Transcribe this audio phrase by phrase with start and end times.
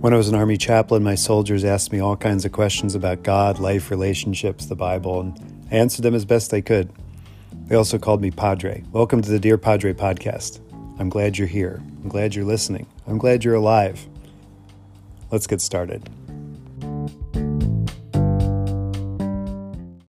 [0.00, 3.22] When I was an Army chaplain, my soldiers asked me all kinds of questions about
[3.22, 6.90] God, life, relationships, the Bible, and I answered them as best I could.
[7.66, 8.82] They also called me Padre.
[8.92, 10.60] Welcome to the Dear Padre podcast.
[10.98, 11.82] I'm glad you're here.
[12.02, 12.86] I'm glad you're listening.
[13.06, 14.08] I'm glad you're alive.
[15.30, 16.08] Let's get started.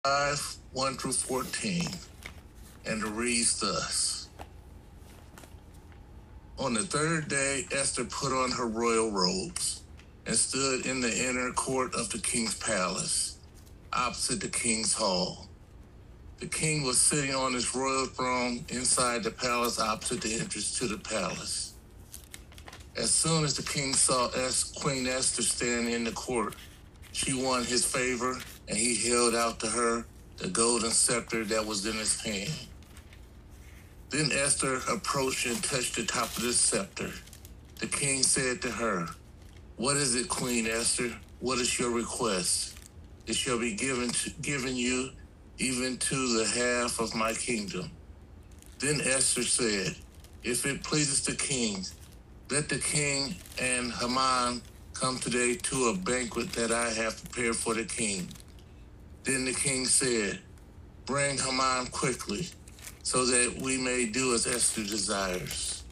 [0.02, 1.82] 5 1 through 14,
[2.86, 4.30] and it reads thus
[6.58, 9.75] On the third day, Esther put on her royal robes
[10.26, 13.38] and stood in the inner court of the king's palace,
[13.92, 15.46] opposite the king's hall.
[16.38, 20.86] The king was sitting on his royal throne inside the palace, opposite the entrance to
[20.88, 21.74] the palace.
[22.96, 26.54] As soon as the king saw es- Queen Esther standing in the court,
[27.12, 30.06] she won his favor, and he held out to her
[30.38, 32.52] the golden scepter that was in his hand.
[34.10, 37.10] Then Esther approached and touched the top of the scepter.
[37.80, 39.08] The king said to her,
[39.76, 41.12] What is it, Queen Esther?
[41.40, 42.78] What is your request?
[43.26, 45.10] It shall be given to, given you
[45.58, 47.90] even to the half of my kingdom.
[48.78, 49.94] Then Esther said,
[50.42, 51.84] If it pleases the king,
[52.50, 54.62] let the king and Haman
[54.94, 58.30] come today to a banquet that I have prepared for the king.
[59.24, 60.38] Then the king said,
[61.04, 62.48] Bring Haman quickly,
[63.02, 65.82] so that we may do as Esther desires.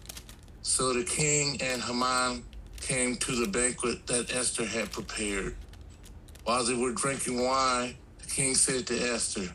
[0.62, 2.44] So the king and Haman
[2.84, 5.56] came to the banquet that Esther had prepared.
[6.44, 9.48] While they were drinking wine, the king said to Esther,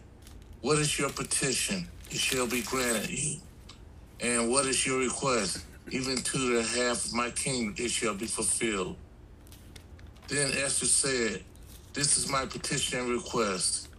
[0.62, 1.88] What is your petition?
[2.10, 3.40] It shall be granted you.
[4.20, 5.64] And what is your request?
[5.92, 8.96] Even to the half of my kingdom it shall be fulfilled.
[10.28, 11.44] Then Esther said,
[11.94, 13.90] This is my petition and request.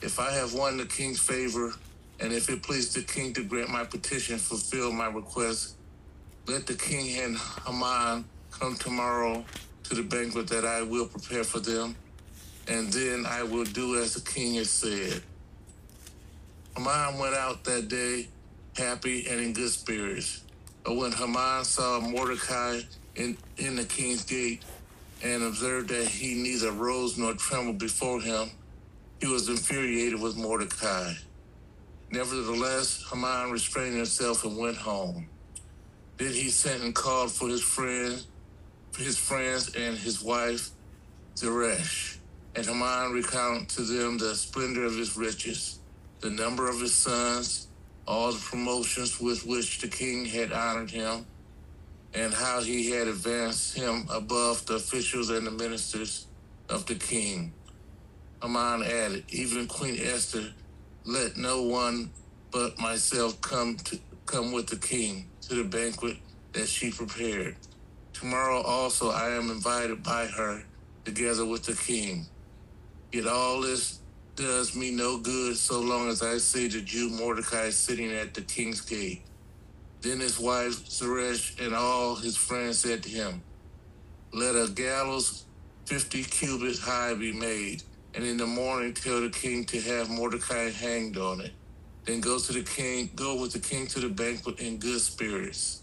[0.00, 1.72] If I have won the king's favor,
[2.20, 5.74] and if it please the king to grant my petition, fulfill my request,
[6.46, 8.24] let the king and Haman
[8.58, 9.44] come tomorrow
[9.84, 11.94] to the banquet that I will prepare for them,
[12.68, 15.22] and then I will do as the king has said.
[16.76, 18.28] Haman went out that day
[18.76, 20.42] happy and in good spirits.
[20.84, 22.80] But when Haman saw Mordecai
[23.16, 24.62] in, in the king's gate
[25.22, 28.50] and observed that he neither rose nor trembled before him,
[29.20, 31.12] he was infuriated with Mordecai.
[32.10, 35.26] Nevertheless, Haman restrained himself and went home.
[36.18, 38.26] Then he sent and called for his friends,
[39.02, 40.70] his friends and his wife
[41.36, 42.18] Zeresh.
[42.54, 45.78] And Haman recounted to them the splendor of his riches,
[46.20, 47.66] the number of his sons,
[48.06, 51.26] all the promotions with which the king had honored him,
[52.14, 56.26] and how he had advanced him above the officials and the ministers
[56.70, 57.52] of the king.
[58.42, 60.52] Haman added, Even Queen Esther,
[61.04, 62.10] let no one
[62.50, 66.16] but myself come to come with the king to the banquet
[66.52, 67.54] that she prepared.
[68.18, 70.64] Tomorrow also I am invited by her
[71.04, 72.24] together with the king.
[73.12, 73.98] Yet all this
[74.36, 78.40] does me no good so long as I see the Jew Mordecai sitting at the
[78.40, 79.22] king's gate.
[80.00, 83.42] Then his wife Zeresh and all his friends said to him,
[84.32, 85.44] Let a gallows
[85.84, 87.82] fifty cubits high be made,
[88.14, 91.52] and in the morning tell the king to have Mordecai hanged on it.
[92.06, 95.82] Then go to the king, go with the king to the banquet in good spirits.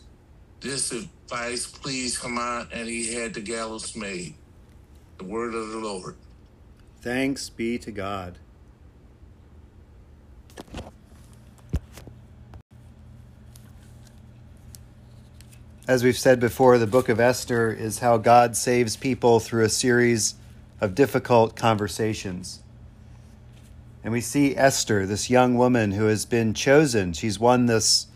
[0.63, 4.35] This advice pleased Haman, and he had the gallows made.
[5.18, 6.16] The word of the Lord.
[7.01, 8.38] Thanks be to God.
[15.85, 19.69] As we've said before, the book of Esther is how God saves people through a
[19.69, 20.35] series
[20.80, 22.62] of difficult conversations.
[24.01, 27.12] And we see Esther, this young woman who has been chosen.
[27.12, 28.07] She's won this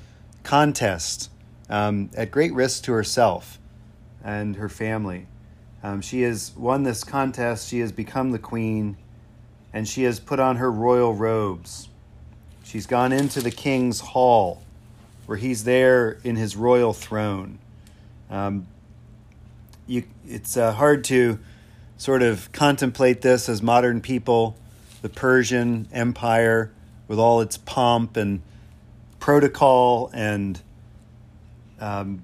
[0.43, 1.29] contest
[1.69, 3.59] um, at great risk to herself
[4.23, 5.27] and her family.
[5.83, 7.69] Um, she has won this contest.
[7.69, 8.97] She has become the queen,
[9.73, 11.89] and she has put on her royal robes.
[12.63, 14.63] She's gone into the king's hall,
[15.25, 17.59] where he's there in his royal throne.
[18.29, 18.67] Um,
[19.85, 21.39] you, it's uh, hard to
[21.97, 24.57] sort of contemplate this as modern people,
[25.01, 26.71] the Persian Empire,
[27.07, 28.41] with all its pomp and
[29.19, 30.61] protocol and
[31.79, 32.21] um,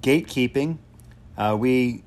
[0.00, 0.78] gatekeeping.
[1.36, 2.02] Uh, we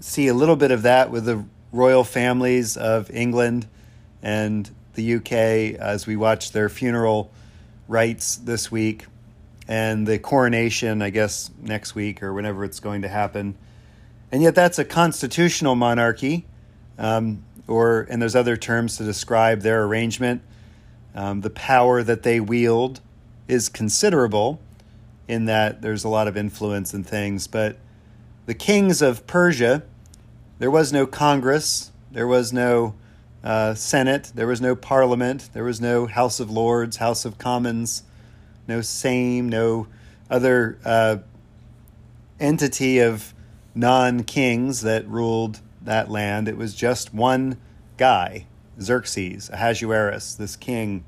[0.00, 3.66] see a little bit of that with the royal families of England
[4.22, 7.30] and the UK as we watch their funeral
[7.86, 9.06] rites this week
[9.68, 13.56] and the coronation, I guess, next week or whenever it's going to happen.
[14.32, 16.46] And yet, that's a constitutional monarchy,
[16.98, 20.42] um, or and there's other terms to describe their arrangement.
[21.14, 23.00] Um, the power that they wield
[23.46, 24.60] is considerable,
[25.28, 27.46] in that there's a lot of influence and things.
[27.46, 27.78] But
[28.46, 29.84] the kings of Persia
[30.58, 32.94] there was no Congress, there was no
[33.44, 38.02] uh, Senate, there was no Parliament, there was no House of Lords, House of Commons,
[38.66, 39.86] no same, no
[40.28, 41.18] other uh,
[42.40, 43.32] entity of
[43.72, 46.48] non kings that ruled that land.
[46.48, 47.56] It was just one
[47.96, 48.46] guy,
[48.80, 51.04] Xerxes, Ahasuerus, this king,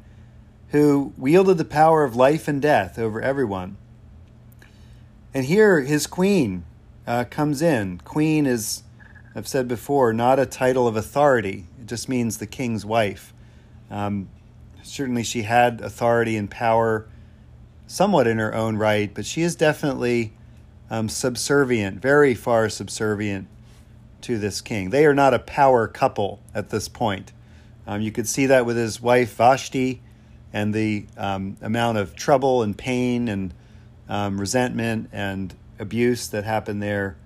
[0.69, 3.77] who wielded the power of life and death over everyone.
[5.33, 6.65] And here his queen
[7.07, 7.99] uh, comes in.
[7.99, 8.83] Queen is,
[9.35, 13.33] I've said before, not a title of authority, it just means the king's wife.
[13.91, 14.29] Um,
[14.83, 17.07] certainly, she had authority and power
[17.87, 20.33] somewhat in her own right, but she is definitely
[20.91, 23.49] um, subservient, very far subservient
[24.23, 24.91] to this king.
[24.91, 27.33] They are not a power couple at this point.
[27.87, 30.01] Um, you could see that with his wife Vashti
[30.53, 33.55] and the um, amount of trouble and pain and
[34.11, 37.17] um, resentment and abuse that happened there.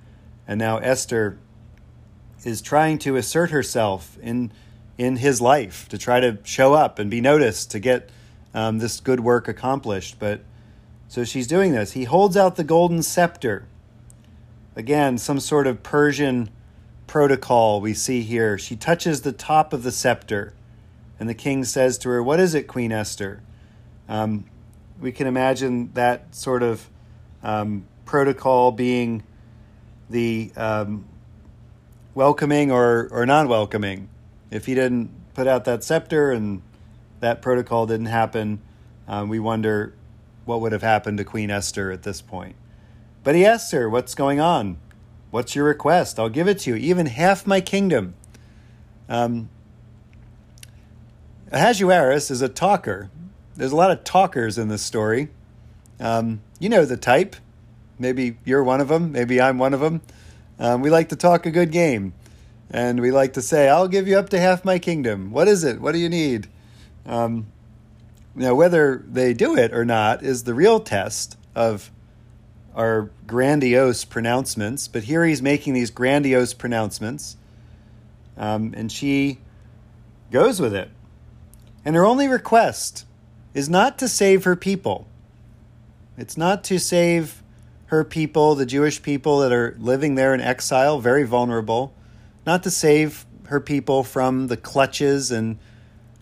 [0.47, 1.39] And now Esther
[2.45, 4.53] is trying to assert herself in
[4.97, 8.11] in his life to try to show up and be noticed to get
[8.53, 10.21] um, this good work accomplished.
[10.21, 10.43] But
[11.09, 11.93] so she's doing this.
[11.93, 13.67] He holds out the golden scepter.
[14.77, 16.49] Again, some sort of Persian
[17.09, 18.57] protocol we see here.
[18.57, 20.55] She touches the top of the scepter,
[21.19, 23.43] and the king says to her, What is it, Queen Esther?
[24.09, 24.45] Um,
[25.05, 26.89] we can imagine that sort of
[27.43, 29.23] um, protocol being
[30.09, 31.05] the um,
[32.15, 34.09] welcoming or, or non welcoming.
[34.51, 36.62] If he didn't put out that scepter and
[37.21, 38.62] that protocol didn't happen,
[39.06, 39.93] um, we wonder
[40.47, 42.57] what would have happened to Queen Esther at this point.
[43.23, 44.79] But he asks her, What's going on?
[45.31, 46.19] What's your request?
[46.19, 48.15] I'll give it to you, even half my kingdom.
[49.11, 49.50] Um,
[51.53, 53.11] Ahasuerus is a talker.
[53.56, 55.29] There's a lot of talkers in this story.
[56.01, 57.37] Um, you know the type.
[57.99, 59.12] Maybe you're one of them.
[59.12, 60.03] Maybe I'm one of them.
[60.59, 62.15] Um, we like to talk a good game.
[62.71, 65.31] And we like to say, I'll give you up to half my kingdom.
[65.31, 65.81] What is it?
[65.81, 66.49] What do you need?
[67.06, 67.47] Um,
[68.35, 71.93] now, whether they do it or not is the real test of
[72.75, 74.89] our grandiose pronouncements.
[74.89, 77.37] But here he's making these grandiose pronouncements.
[78.37, 79.39] Um, and she
[80.33, 80.91] goes with it.
[81.85, 83.05] And her only request
[83.55, 85.06] is not to save her people.
[86.19, 87.43] It's not to save
[87.87, 91.95] her people, the Jewish people that are living there in exile, very vulnerable,
[92.45, 95.59] not to save her people from the clutches and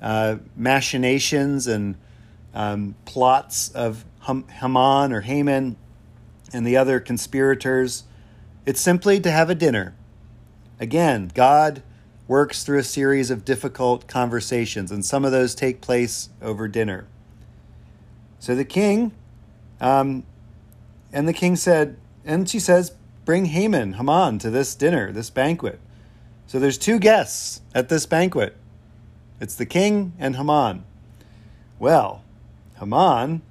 [0.00, 1.96] uh, machinations and
[2.54, 5.76] um, plots of Haman or Haman
[6.52, 8.04] and the other conspirators.
[8.66, 9.94] It's simply to have a dinner.
[10.78, 11.82] Again, God
[12.28, 17.06] works through a series of difficult conversations, and some of those take place over dinner.
[18.42, 19.12] So the king,
[19.80, 20.24] um,
[21.12, 22.92] and the king said, and she says,
[23.24, 25.78] Bring Haman, Haman, to this dinner, this banquet.
[26.48, 28.56] So there's two guests at this banquet
[29.40, 30.82] it's the king and Haman.
[31.78, 32.24] Well,
[32.80, 33.42] Haman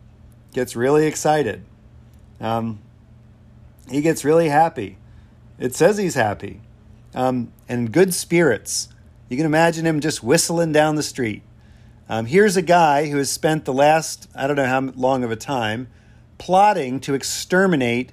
[0.51, 1.63] gets really excited.
[2.41, 2.79] Um,
[3.89, 4.97] he gets really happy.
[5.57, 6.59] It says he's happy.
[7.15, 8.89] Um, and good spirits.
[9.29, 11.43] You can imagine him just whistling down the street.
[12.11, 15.31] Um, here's a guy who has spent the last, I don't know how long of
[15.31, 15.87] a time,
[16.37, 18.11] plotting to exterminate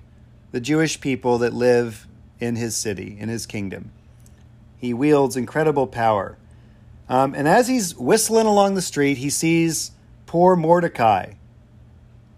[0.53, 2.07] the Jewish people that live
[2.39, 3.91] in his city, in his kingdom.
[4.79, 6.39] He wields incredible power.
[7.09, 9.91] Um, and as he's whistling along the street, he sees
[10.27, 11.33] poor Mordecai,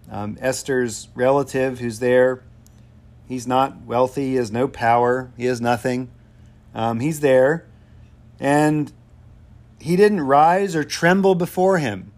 [0.09, 2.41] um, Esther's relative who's there.
[3.27, 6.09] He's not wealthy, he has no power, he has nothing.
[6.73, 7.67] Um, he's there.
[8.39, 8.91] And
[9.81, 12.11] he didn't rise or tremble before him.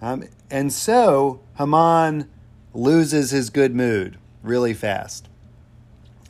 [0.00, 2.28] Um, and so Haman
[2.74, 5.28] loses his good mood really fast.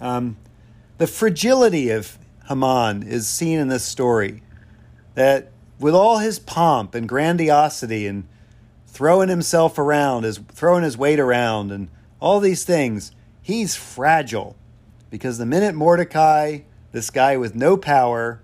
[0.01, 0.37] Um,
[0.99, 4.43] the fragility of Haman is seen in this story.
[5.15, 8.29] That with all his pomp and grandiosity and
[8.87, 11.89] throwing himself around, his, throwing his weight around, and
[12.21, 14.57] all these things, he's fragile.
[15.11, 16.61] Because the minute Mordecai,
[16.93, 18.43] this guy with no power,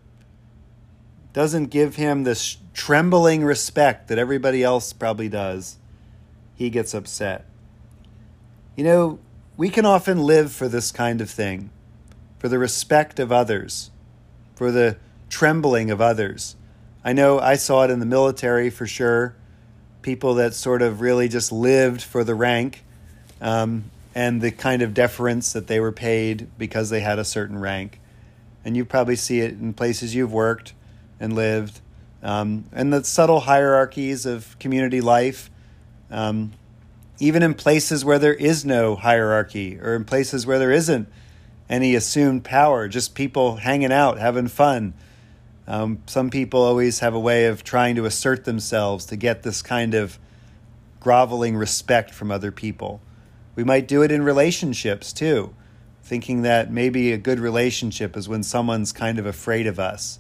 [1.32, 5.78] doesn't give him this trembling respect that everybody else probably does,
[6.54, 7.44] he gets upset.
[8.76, 9.18] You know,
[9.56, 11.70] we can often live for this kind of thing,
[12.38, 13.90] for the respect of others,
[14.54, 14.97] for the
[15.28, 16.56] trembling of others.
[17.04, 19.35] I know I saw it in the military for sure.
[20.02, 22.85] People that sort of really just lived for the rank
[23.40, 27.58] um, and the kind of deference that they were paid because they had a certain
[27.58, 28.00] rank.
[28.64, 30.75] And you probably see it in places you've worked
[31.20, 31.80] and lived,
[32.22, 35.50] um, and the subtle hierarchies of community life.
[36.10, 36.52] Um,
[37.20, 41.08] even in places where there is no hierarchy, or in places where there isn't
[41.68, 44.94] any assumed power, just people hanging out, having fun.
[45.66, 49.60] Um, some people always have a way of trying to assert themselves to get this
[49.60, 50.18] kind of
[51.00, 53.00] groveling respect from other people.
[53.54, 55.54] We might do it in relationships too,
[56.02, 60.18] thinking that maybe a good relationship is when someone's kind of afraid of us.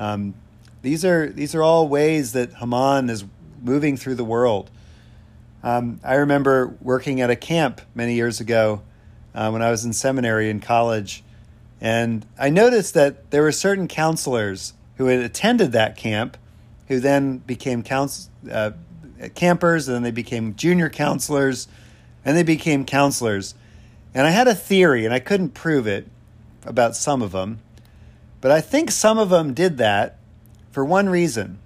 [0.00, 0.34] Um,
[0.80, 3.24] these are these are all ways that Haman is
[3.62, 4.70] moving through the world.
[5.62, 8.80] Um, I remember working at a camp many years ago
[9.34, 11.22] uh, when I was in seminary in college,
[11.82, 16.38] and I noticed that there were certain counselors who had attended that camp,
[16.88, 18.70] who then became counsel, uh,
[19.34, 21.68] campers, and then they became junior counselors,
[22.24, 23.54] and they became counselors.
[24.14, 26.08] And I had a theory, and I couldn't prove it
[26.64, 27.60] about some of them,
[28.40, 30.18] but I think some of them did that
[30.70, 31.58] for one reason.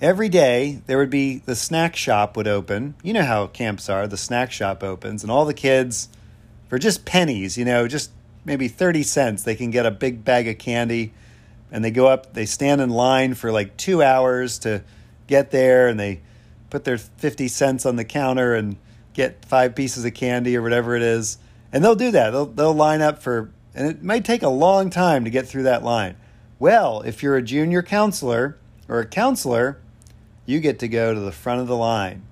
[0.00, 2.94] Every day there would be the snack shop would open.
[3.02, 4.06] You know how camps are.
[4.06, 6.08] The snack shop opens, and all the kids,
[6.68, 8.10] for just pennies, you know, just
[8.44, 11.12] maybe 30 cents, they can get a big bag of candy.
[11.70, 14.82] And they go up, they stand in line for like two hours to
[15.26, 16.20] get there, and they
[16.68, 18.76] put their 50 cents on the counter and
[19.14, 21.38] get five pieces of candy or whatever it is.
[21.72, 22.30] And they'll do that.
[22.30, 25.64] They'll, they'll line up for, and it may take a long time to get through
[25.64, 26.16] that line.
[26.58, 28.56] Well, if you're a junior counselor
[28.88, 29.78] or a counselor,
[30.46, 32.22] you get to go to the front of the line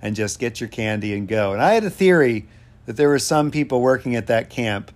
[0.00, 1.52] and just get your candy and go.
[1.52, 2.46] And I had a theory
[2.86, 4.92] that there were some people working at that camp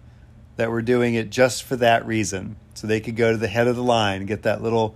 [0.57, 3.67] that were doing it just for that reason, so they could go to the head
[3.67, 4.95] of the line and get that little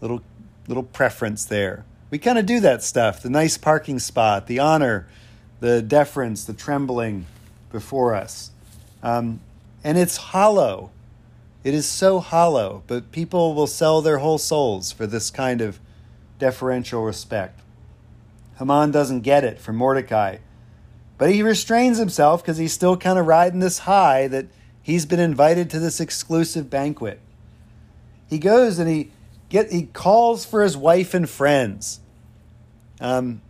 [0.00, 0.22] little
[0.66, 1.84] little preference there.
[2.10, 5.06] We kind of do that stuff, the nice parking spot, the honor,
[5.60, 7.26] the deference, the trembling
[7.72, 8.50] before us.
[9.02, 9.40] Um,
[9.84, 10.90] and it's hollow.
[11.62, 15.78] It is so hollow, but people will sell their whole souls for this kind of
[16.38, 17.60] deferential respect.
[18.58, 20.38] Haman doesn't get it from Mordecai,
[21.18, 24.46] but he restrains himself because he's still kind of riding this high that
[24.82, 27.20] he's been invited to this exclusive banquet.
[28.28, 29.10] He goes and he
[29.48, 32.00] get he calls for his wife and friends.
[33.00, 33.42] Um,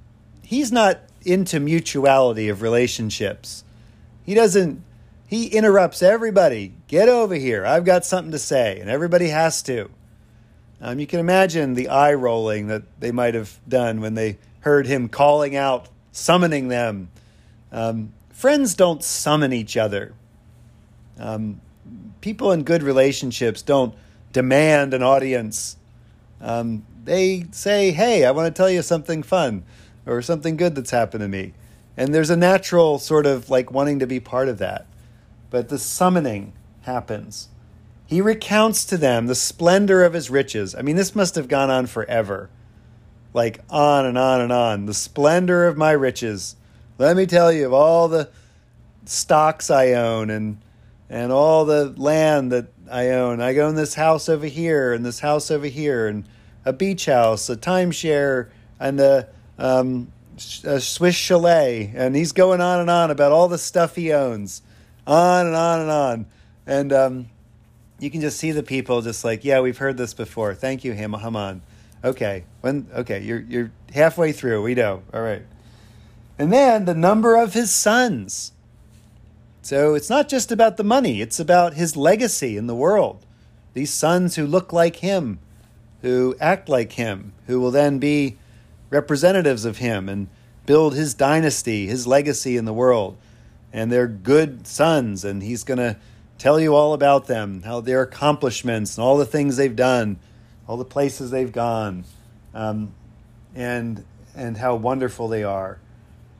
[0.43, 3.65] he's not into mutuality of relationships.
[4.25, 4.83] He doesn't
[5.27, 6.75] he interrupts everybody.
[6.87, 7.65] Get over here.
[7.65, 8.79] I've got something to say.
[8.79, 9.91] And everybody has to.
[10.81, 14.87] Um, you can imagine the eye rolling that they might have done when they heard
[14.87, 17.09] him calling out, summoning them.
[17.73, 20.15] Um, friends don't summon each other.
[21.19, 21.61] Um,
[22.21, 23.95] people in good relationships don't
[24.33, 25.77] demand an audience.
[26.41, 29.65] Um, they say, Hey, I want to tell you something fun
[30.05, 31.55] or something good that's happened to me.
[31.97, 34.87] And there's a natural sort of like wanting to be part of that
[35.55, 37.49] but the summoning happens.
[38.07, 40.75] He recounts to them the splendor of his riches.
[40.75, 42.51] I mean, this must have gone on forever.
[43.33, 44.87] Like on and on and on.
[44.87, 46.57] The splendor of my riches.
[46.99, 48.31] Let me tell you of all the
[49.05, 50.59] stocks I own and
[51.09, 53.41] and all the land that I own.
[53.41, 56.25] I own this house over here and this house over here and
[56.65, 58.49] a beach house, a timeshare,
[58.81, 60.11] and a, um,
[60.65, 61.93] a Swiss chalet.
[61.95, 64.63] And he's going on and on about all the stuff he owns
[65.07, 66.27] on and on and on.
[66.67, 67.31] And um,
[67.99, 70.55] you can just see the people just like, yeah, we've heard this before.
[70.55, 71.63] Thank you, Haman.
[72.05, 74.63] Okay, when okay, you're you're halfway through.
[74.63, 75.03] We know.
[75.13, 75.43] All right.
[76.39, 78.53] And then the number of his sons.
[79.63, 83.25] So it's not just about the money, it's about his legacy in the world.
[83.73, 85.39] These sons who look like him,
[86.03, 88.37] who act like him, who will then be
[88.91, 90.29] representatives of him and
[90.67, 93.17] build his dynasty, his legacy in the world
[93.75, 95.97] and they're good sons, and he's going to
[96.39, 100.17] tell you all about them, how their accomplishments and all the things they've done,
[100.69, 102.05] all the places they've gone,
[102.55, 102.95] um,
[103.55, 104.05] and
[104.37, 105.81] and how wonderful they are.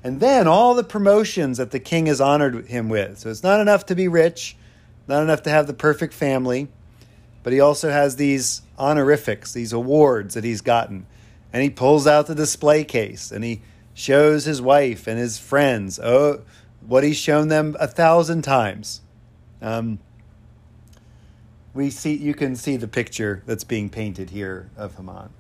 [0.05, 3.19] And then all the promotions that the king has honored him with.
[3.19, 4.57] So it's not enough to be rich,
[5.09, 6.69] not enough to have the perfect family,
[7.43, 11.07] but he also has these honorifics, these awards that he's gotten.
[11.53, 13.63] And he pulls out the display case and he
[13.95, 16.43] shows his wife and his friends, oh,
[16.87, 19.01] what he's shown them a thousand times.
[19.63, 19.99] Um,
[21.73, 25.31] we see you can see the picture that's being painted here of Haman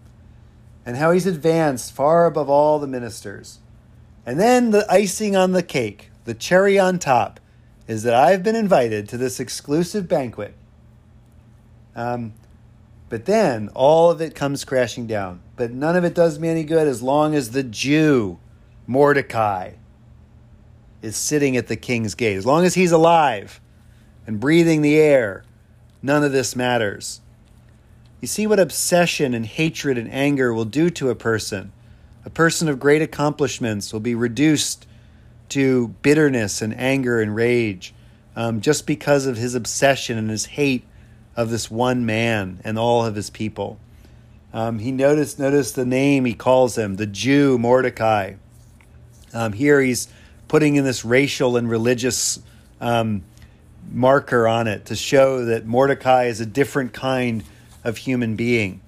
[0.85, 3.59] and how he's advanced far above all the ministers.
[4.27, 7.41] And then the icing on the cake, the cherry on top,
[7.87, 10.55] is that I've been invited to this exclusive banquet.
[11.95, 12.33] Um,
[13.09, 15.41] but then all of it comes crashing down.
[15.57, 18.39] But none of it does me any good as long as the Jew,
[18.87, 19.73] Mordecai,
[21.05, 22.37] is sitting at the king's gate.
[22.37, 23.61] As long as he's alive
[24.27, 25.45] and breathing the air,
[26.03, 27.21] none of this matters.
[28.21, 31.73] You see what obsession and hatred and anger will do to a person.
[32.25, 34.87] A person of great accomplishments will be reduced
[35.51, 37.93] to bitterness and anger and rage.
[38.37, 40.85] um, just because of his obsession and his hate
[41.37, 43.79] of this one man and all of his people.
[44.53, 48.35] Um, he noticed noticed the name he calls him, the Jew Mordecai.
[49.33, 50.09] Um, here he's
[50.49, 52.41] putting in this racial and religious
[52.81, 53.23] um,
[53.91, 57.45] marker on it to show that Mordecai is a different kind
[57.83, 58.81] of human being,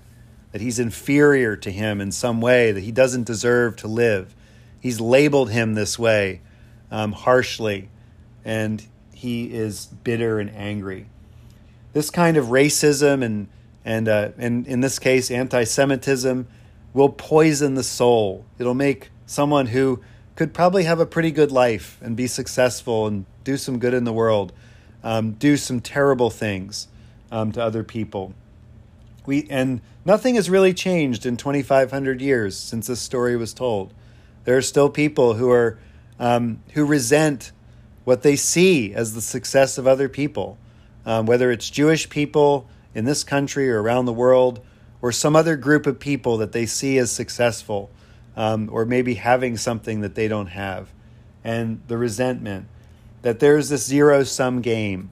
[0.52, 4.34] that he's inferior to him in some way, that he doesn't deserve to live.
[4.80, 6.40] He's labeled him this way
[6.90, 7.88] um, harshly,
[8.44, 11.06] and he is bitter and angry.
[11.92, 13.48] This kind of racism and
[13.84, 16.46] and uh, and in this case, anti-Semitism
[16.92, 18.44] will poison the soul.
[18.58, 20.02] It'll make someone who
[20.36, 24.04] could probably have a pretty good life and be successful and do some good in
[24.04, 24.52] the world,
[25.02, 26.88] um, do some terrible things
[27.32, 28.34] um, to other people.
[29.24, 33.92] We and nothing has really changed in 2,500 years since this story was told.
[34.44, 35.78] There are still people who are
[36.20, 37.50] um, who resent
[38.04, 40.58] what they see as the success of other people,
[41.04, 44.60] um, whether it's Jewish people in this country or around the world,
[45.02, 47.90] or some other group of people that they see as successful,
[48.36, 50.92] um, or maybe having something that they don't have,
[51.42, 52.66] and the resentment
[53.22, 55.10] that there's this zero sum game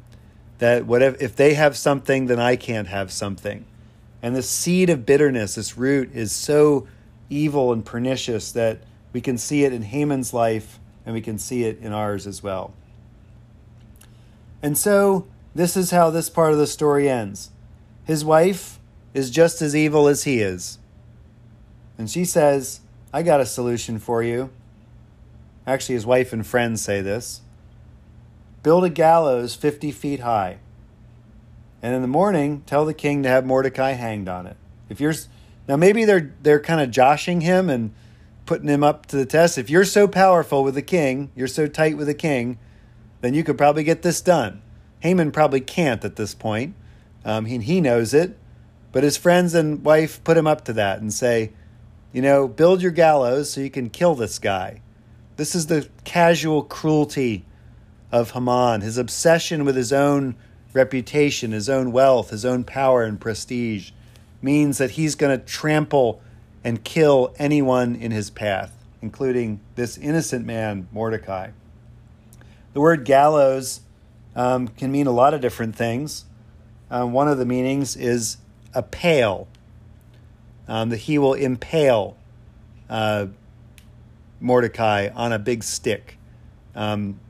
[0.58, 3.64] that whatever if they have something, then I can't have something,
[4.22, 6.86] and the seed of bitterness, this root, is so
[7.28, 8.78] evil and pernicious that
[9.12, 12.42] we can see it in Haman's life and we can see it in ours as
[12.42, 12.74] well.
[14.62, 17.50] And so, this is how this part of the story ends.
[18.04, 18.78] His wife
[19.12, 20.78] is just as evil as he is.
[21.96, 22.80] And she says,
[23.14, 24.50] I got a solution for you.
[25.68, 27.42] Actually, his wife and friends say this
[28.64, 30.58] build a gallows 50 feet high.
[31.80, 34.56] And in the morning, tell the king to have Mordecai hanged on it.
[34.88, 35.14] If you're
[35.68, 37.94] now maybe they're they're kind of joshing him and
[38.46, 39.58] putting him up to the test.
[39.58, 42.58] If you're so powerful with the king, you're so tight with the king,
[43.20, 44.60] then you could probably get this done.
[45.00, 46.74] Haman probably can't at this point.
[47.24, 48.36] Um, he, he knows it,
[48.90, 51.52] but his friends and wife put him up to that and say,
[52.14, 54.80] you know, build your gallows so you can kill this guy.
[55.36, 57.44] This is the casual cruelty
[58.12, 60.36] of Haman, his obsession with his own
[60.72, 63.90] reputation, his own wealth, his own power and prestige
[64.40, 66.22] means that he's going to trample
[66.62, 71.50] and kill anyone in his path, including this innocent man, Mordecai.
[72.74, 73.80] The word gallows
[74.36, 76.26] um, can mean a lot of different things.
[76.92, 78.36] Um, one of the meanings is
[78.72, 79.48] a pale,
[80.68, 82.16] um, that he will impale
[82.88, 83.26] uh,
[84.40, 86.18] Mordecai on a big stick.
[86.74, 87.20] Um,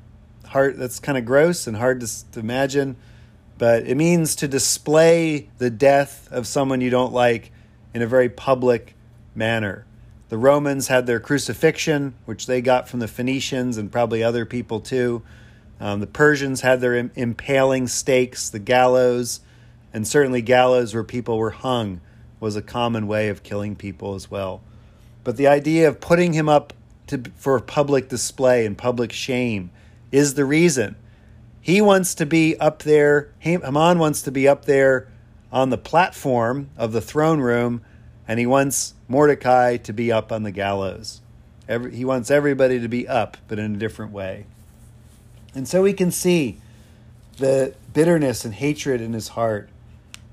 [0.47, 2.97] hard, that's kind of gross and hard to, to imagine,
[3.59, 7.53] but it means to display the death of someone you don't like
[7.93, 8.95] in a very public
[9.35, 9.87] manner.
[10.29, 14.81] The Romans had their crucifixion, which they got from the Phoenicians and probably other people
[14.81, 15.23] too.
[15.81, 19.41] Um, the Persians had their impaling stakes, the gallows
[19.93, 22.01] and certainly gallows where people were hung
[22.45, 24.61] was a common way of killing people as well.
[25.25, 26.75] But the idea of putting him up
[27.07, 29.71] to, for public display and public shame
[30.13, 30.95] is the reason.
[31.63, 35.09] He wants to be up there, Haman wants to be up there
[35.51, 37.81] on the platform of the throne room,
[38.29, 41.23] and he wants Mordecai to be up on the gallows.
[41.67, 44.45] Every, he wants everybody to be up, but in a different way.
[45.55, 46.59] And so we can see
[47.39, 49.71] the bitterness and hatred in his heart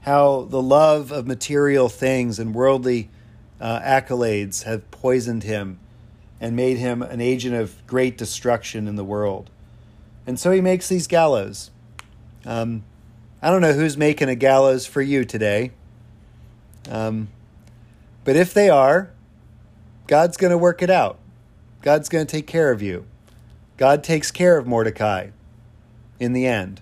[0.02, 3.10] how the love of material things and worldly
[3.60, 5.80] uh, accolades have poisoned him
[6.40, 9.50] and made him an agent of great destruction in the world.
[10.26, 11.70] And so he makes these gallows.
[12.46, 12.84] Um,
[13.42, 15.72] I don't know who's making a gallows for you today.
[16.90, 17.28] Um,
[18.24, 19.12] but if they are,
[20.08, 21.20] God's going to work it out.
[21.82, 23.06] God's going to take care of you.
[23.78, 25.30] God takes care of Mordecai
[26.20, 26.82] in the end.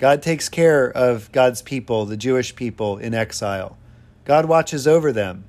[0.00, 3.76] God takes care of God's people, the Jewish people in exile.
[4.24, 5.44] God watches over them.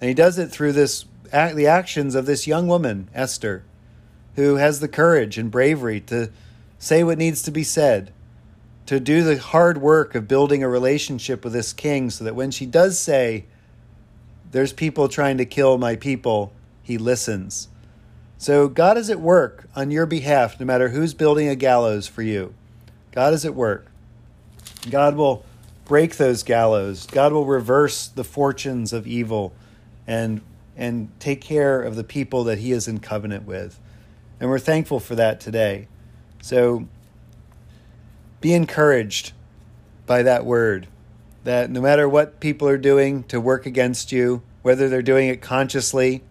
[0.00, 3.62] And he does it through this the actions of this young woman, Esther,
[4.34, 6.32] who has the courage and bravery to
[6.76, 8.12] say what needs to be said,
[8.86, 12.50] to do the hard work of building a relationship with this king so that when
[12.50, 13.44] she does say,
[14.50, 16.52] There's people trying to kill my people,
[16.82, 17.68] he listens.
[18.38, 22.22] So God is at work on your behalf, no matter who's building a gallows for
[22.22, 22.54] you.
[23.14, 23.86] God is at work.
[24.90, 25.44] God will
[25.84, 27.06] break those gallows.
[27.06, 29.52] God will reverse the fortunes of evil
[30.04, 30.40] and
[30.76, 33.78] and take care of the people that he is in covenant with.
[34.40, 35.86] And we're thankful for that today.
[36.42, 36.88] So
[38.40, 39.32] be encouraged
[40.06, 40.88] by that word
[41.44, 45.40] that no matter what people are doing to work against you, whether they're doing it
[45.40, 46.24] consciously,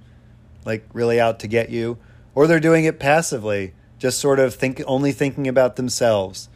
[0.66, 1.98] like really out to get you,
[2.36, 6.50] or they're doing it passively, just sort of think only thinking about themselves.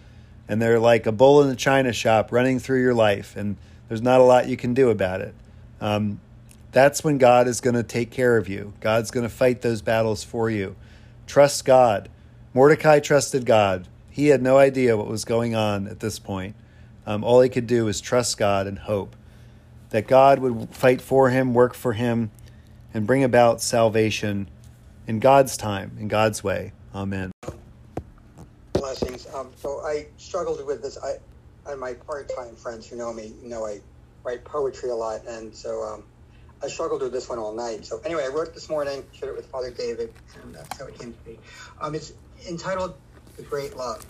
[0.47, 3.57] And they're like a bull in a china shop running through your life, and
[3.88, 5.33] there's not a lot you can do about it.
[5.81, 6.19] Um,
[6.71, 8.73] that's when God is going to take care of you.
[8.79, 10.75] God's going to fight those battles for you.
[11.25, 12.10] Trust God.
[12.53, 13.88] Mordecai trusted God.
[14.10, 16.55] He had no idea what was going on at this point.
[17.05, 19.15] Um, all he could do was trust God and hope
[19.89, 22.31] that God would fight for him, work for him,
[22.93, 24.49] and bring about salvation
[25.05, 26.73] in God's time, in God's way.
[26.93, 27.37] Amen.
[29.38, 30.97] Um, so I struggled with this.
[30.97, 31.17] I,
[31.69, 33.82] and my part-time friends who know me know I
[34.23, 36.04] write poetry a lot, and so um,
[36.63, 37.86] I struggled with this one all night.
[37.86, 40.97] So anyway, I wrote this morning, shared it with Father David, and that's how it
[40.97, 41.39] came to be.
[41.80, 42.13] Um, it's
[42.47, 42.95] entitled
[43.36, 44.06] "The Great Love."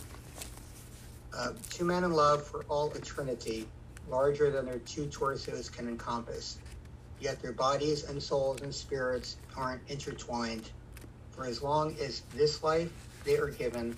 [1.35, 3.67] Uh, two men in love for all eternity,
[4.09, 6.57] larger than their two torsos can encompass.
[7.19, 10.69] Yet their bodies and souls and spirits aren't intertwined.
[11.31, 12.91] For as long as this life
[13.23, 13.95] they are given,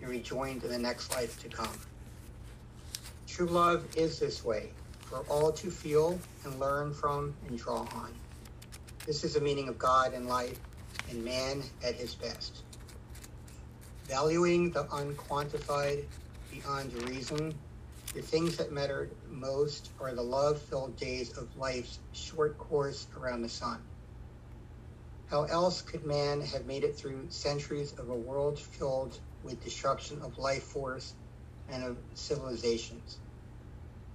[0.00, 1.78] they rejoined in the next life to come.
[3.26, 8.14] True love is this way, for all to feel and learn from and draw on.
[9.06, 10.58] This is the meaning of God and life
[11.10, 12.62] and man at his best.
[14.06, 16.04] Valuing the unquantified
[16.50, 17.54] beyond reason,
[18.14, 23.42] the things that mattered most are the love filled days of life's short course around
[23.42, 23.78] the sun.
[25.30, 30.20] How else could man have made it through centuries of a world filled with destruction
[30.22, 31.14] of life force
[31.70, 33.18] and of civilizations?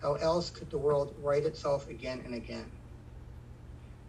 [0.02, 2.72] How else could the world right itself again and again?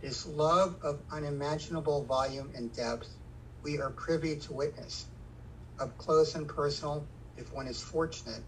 [0.03, 3.17] This love of unimaginable volume and depth
[3.63, 5.07] we are privy to witness,
[5.81, 7.07] up close and personal
[7.39, 8.43] if one is fortunate,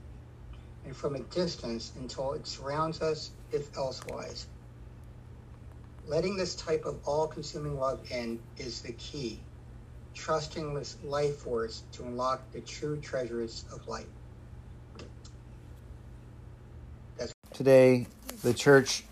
[0.84, 4.46] and from a distance until it surrounds us if elsewise.
[6.06, 9.40] Letting this type of all consuming love in is the key,
[10.16, 14.06] trusting this life force to unlock the true treasures of life.
[17.52, 18.06] Today,
[18.42, 19.04] the church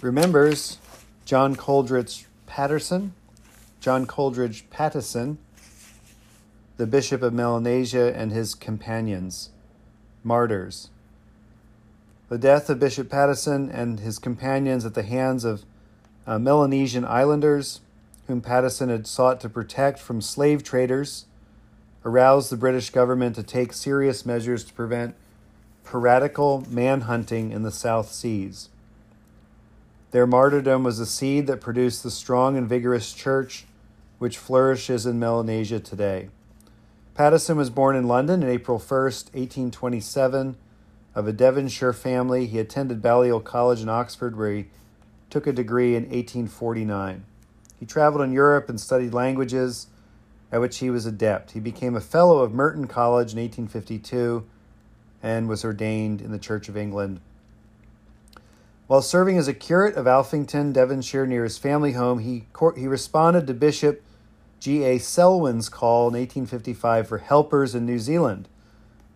[0.00, 0.78] remembers
[1.24, 3.14] John Coleridge Patterson,
[3.80, 5.36] John Coleridge Patteson,
[6.76, 9.50] the Bishop of Melanesia, and his companions,
[10.24, 10.90] martyrs.
[12.28, 15.64] The death of Bishop Patteson and his companions at the hands of
[16.26, 17.80] uh, Melanesian islanders,
[18.26, 21.26] whom Patteson had sought to protect from slave traders,
[22.04, 25.14] aroused the British government to take serious measures to prevent
[25.84, 28.68] piratical manhunting in the South Seas.
[30.10, 33.66] Their martyrdom was a seed that produced the strong and vigorous church
[34.18, 36.28] which flourishes in Melanesia today.
[37.16, 40.56] Patteson was born in London on April 1st, 1827,
[41.14, 42.46] of a Devonshire family.
[42.46, 44.66] He attended Balliol College in Oxford, where he
[45.30, 47.24] took a degree in 1849.
[47.84, 49.88] He traveled in Europe and studied languages,
[50.50, 51.50] at which he was adept.
[51.50, 54.46] He became a Fellow of Merton College in 1852
[55.22, 57.20] and was ordained in the Church of England.
[58.86, 63.46] While serving as a curate of Alphington, Devonshire, near his family home, he, he responded
[63.48, 64.02] to Bishop
[64.60, 64.98] G.A.
[64.98, 68.48] Selwyn's call in 1855 for helpers in New Zealand,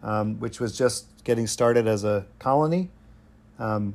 [0.02, 2.90] um, which was just getting started as a colony.
[3.58, 3.94] Um,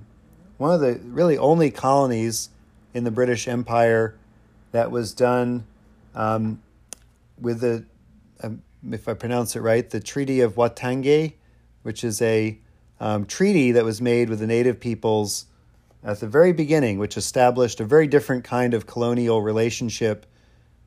[0.58, 2.50] one of the really only colonies
[2.92, 4.16] in the British Empire
[4.74, 5.66] that was done
[6.16, 6.62] um,
[7.40, 7.86] with the,
[8.42, 11.34] um, if I pronounce it right, the Treaty of Waitangi,
[11.84, 12.58] which is a
[13.00, 15.46] um, treaty that was made with the native peoples
[16.04, 20.26] at the very beginning, which established a very different kind of colonial relationship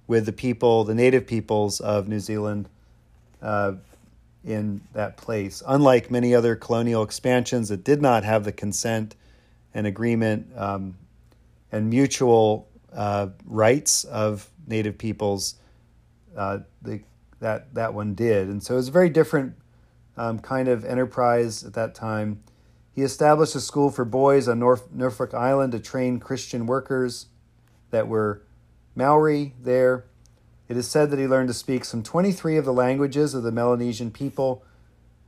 [0.08, 2.68] with the people, the native peoples of New Zealand
[3.40, 3.74] uh,
[4.44, 5.62] in that place.
[5.66, 9.14] Unlike many other colonial expansions that did not have the consent
[9.74, 10.96] and agreement um,
[11.70, 12.66] and mutual
[12.96, 15.56] uh, rights of native peoples,
[16.36, 17.02] uh, the,
[17.40, 18.48] that, that one did.
[18.48, 19.54] And so it was a very different
[20.16, 22.42] um, kind of enterprise at that time.
[22.94, 27.26] He established a school for boys on Norfolk Island to train Christian workers
[27.90, 28.42] that were
[28.94, 30.06] Maori there.
[30.68, 33.52] It is said that he learned to speak some 23 of the languages of the
[33.52, 34.64] Melanesian people.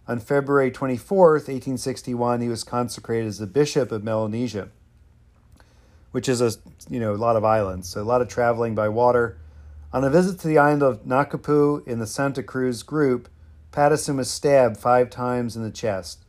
[0.09, 4.70] On February 24th, 1861, he was consecrated as the Bishop of Melanesia,
[6.12, 6.52] which is a
[6.88, 9.38] you know a lot of islands, so a lot of traveling by water.
[9.92, 13.28] On a visit to the island of Nukapu in the Santa Cruz group,
[13.72, 16.24] Patteson was stabbed five times in the chest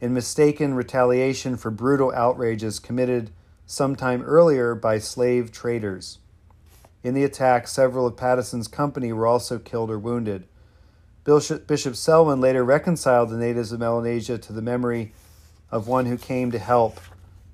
[0.00, 3.30] in mistaken retaliation for brutal outrages committed
[3.66, 6.18] some time earlier by slave traders.
[7.02, 10.46] In the attack, several of Patteson's company were also killed or wounded.
[11.24, 15.12] Bishop, Bishop Selwyn later reconciled the natives of Melanesia to the memory
[15.70, 16.98] of one who came to help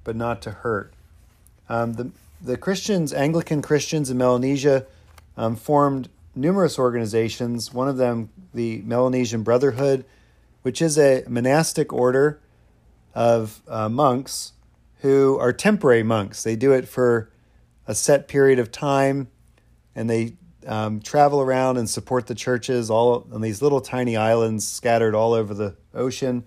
[0.05, 0.95] but not to hurt.
[1.69, 4.87] Um, the, the Christians, Anglican Christians in Melanesia,
[5.37, 10.05] um, formed numerous organizations, one of them the Melanesian Brotherhood,
[10.63, 12.41] which is a monastic order
[13.15, 14.53] of uh, monks
[15.01, 16.43] who are temporary monks.
[16.43, 17.31] They do it for
[17.87, 19.29] a set period of time
[19.95, 20.35] and they
[20.67, 25.33] um, travel around and support the churches all on these little tiny islands scattered all
[25.33, 26.45] over the ocean.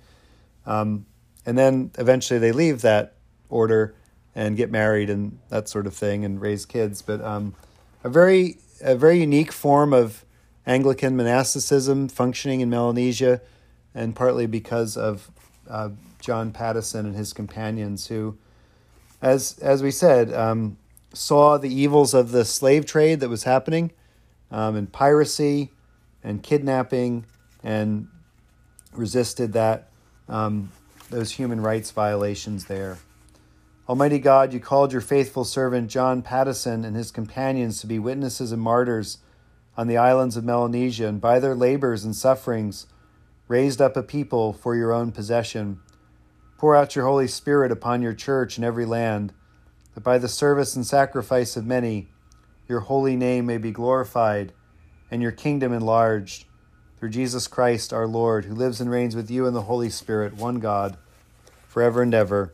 [0.65, 1.05] Um,
[1.45, 3.15] and then eventually they leave that
[3.49, 3.95] order
[4.35, 7.01] and get married and that sort of thing and raise kids.
[7.01, 7.55] But um,
[8.03, 10.23] a very a very unique form of
[10.65, 13.41] Anglican monasticism functioning in Melanesia,
[13.93, 15.31] and partly because of
[15.69, 15.89] uh,
[16.21, 18.37] John Patteson and his companions, who,
[19.21, 20.77] as as we said, um,
[21.13, 23.91] saw the evils of the slave trade that was happening,
[24.51, 25.71] um, and piracy,
[26.23, 27.25] and kidnapping,
[27.63, 28.07] and
[28.93, 29.89] resisted that
[30.27, 30.71] um,
[31.09, 32.97] those human rights violations there.
[33.89, 38.51] Almighty God, you called your faithful servant John Patteson and his companions to be witnesses
[38.51, 39.17] and martyrs
[39.75, 42.85] on the islands of Melanesia, and by their labors and sufferings
[43.47, 45.79] raised up a people for your own possession.
[46.55, 49.33] Pour out your Holy Spirit upon your church in every land,
[49.95, 52.09] that by the service and sacrifice of many,
[52.67, 54.53] your holy name may be glorified
[55.09, 56.45] and your kingdom enlarged.
[56.99, 60.35] Through Jesus Christ our Lord, who lives and reigns with you in the Holy Spirit,
[60.35, 60.95] one God,
[61.67, 62.53] forever and ever.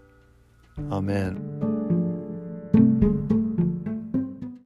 [0.77, 1.70] Amen.